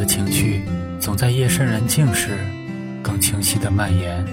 [0.00, 0.62] 的情绪
[0.98, 2.30] 总在夜深人静时
[3.02, 4.24] 更清晰的蔓延。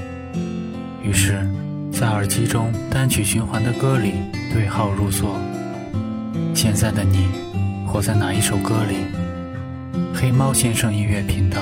[1.03, 1.45] 于是，
[1.91, 4.13] 在耳机中单曲循环的歌里
[4.53, 5.37] 对号入座。
[6.55, 7.27] 现在的你，
[7.85, 8.95] 活在哪一首歌里？
[10.15, 11.61] 黑猫先生音乐频道，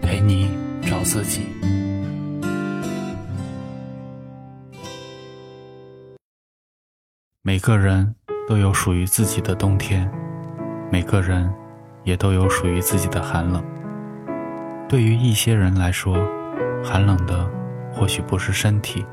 [0.00, 0.50] 陪你
[0.80, 1.42] 找自己。
[7.42, 8.14] 每个人
[8.48, 10.10] 都有属于自己的冬天，
[10.90, 11.52] 每个人
[12.06, 13.62] 也都有属于自己的寒冷。
[14.88, 16.16] 对于一些人来说，
[16.82, 17.50] 寒冷的
[17.92, 19.04] 或许不是身体，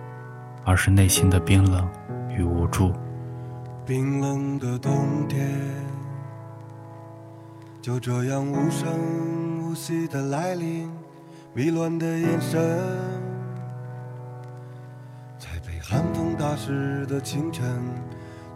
[0.63, 1.89] 而是内心的冰冷
[2.29, 2.93] 与无助。
[3.83, 5.49] 冰冷的冬天，
[7.81, 8.87] 就这样无声
[9.63, 10.87] 无息的来临，
[11.55, 12.61] 迷乱的眼神，
[15.39, 17.65] 在被寒风打湿的清晨，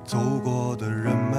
[0.05, 1.35] 走过的人们，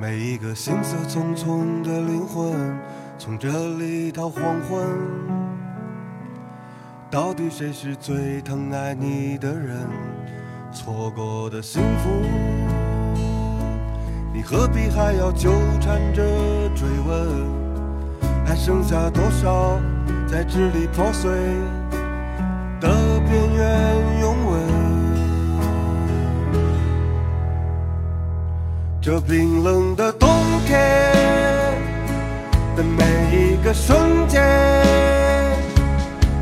[0.00, 2.54] 每一个行色匆匆的灵魂，
[3.18, 4.82] 从这里到黄昏，
[7.10, 9.76] 到底谁是最疼爱你的人？
[10.72, 12.08] 错过的幸福，
[14.32, 16.22] 你何必还要纠缠着
[16.74, 18.40] 追问？
[18.46, 19.78] 还剩下多少
[20.26, 21.30] 在支离破碎
[22.80, 22.88] 的
[23.28, 24.19] 边缘
[29.02, 30.28] 这冰冷的冬
[30.66, 30.78] 天
[32.76, 33.02] 的每
[33.34, 34.42] 一个瞬间，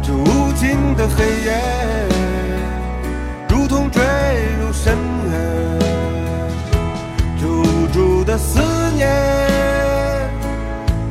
[0.02, 1.56] 这无尽的黑夜。
[3.48, 4.02] 如同坠
[4.60, 4.98] 入深
[5.30, 5.78] 渊，
[7.40, 8.58] 这无助的思
[8.96, 9.08] 念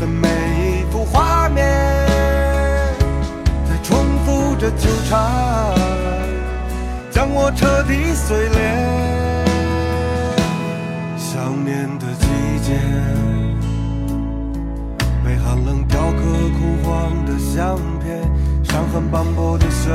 [0.02, 1.66] 的每一幅画面，
[3.70, 5.74] 在重复着纠缠，
[7.10, 9.17] 将我彻底碎裂。
[11.30, 12.26] 想念的季
[12.64, 12.80] 节，
[15.26, 16.22] 被寒冷雕刻
[16.58, 18.24] 枯黄的相片，
[18.64, 19.92] 伤痕斑驳的雪。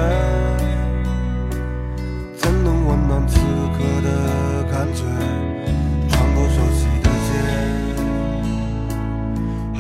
[2.37, 3.41] 怎能温暖此
[3.73, 5.05] 刻的感觉，
[6.11, 7.31] 穿过熟悉的街，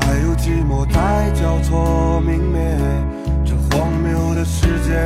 [0.00, 2.58] 还有寂寞在交错明灭。
[3.44, 5.01] 这荒谬的世界，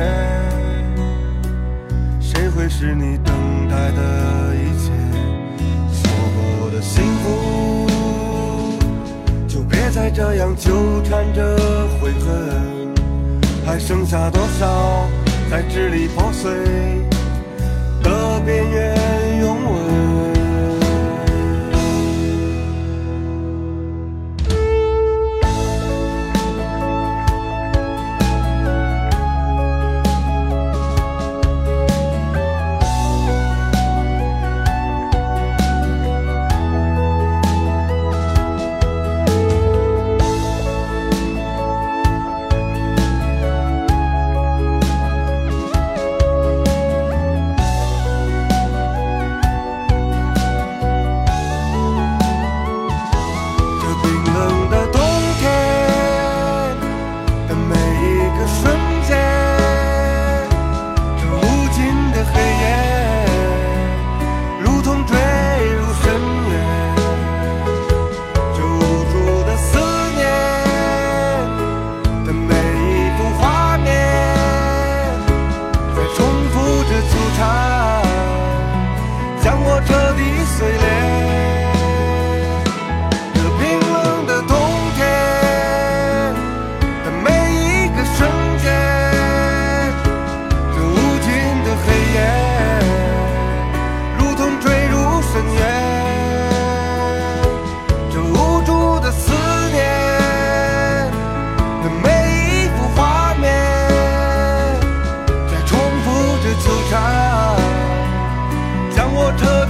[9.87, 11.57] 别再这样纠缠着
[12.01, 12.93] 悔恨。
[13.65, 15.07] 还剩下多少
[15.49, 17.06] 在支离破碎？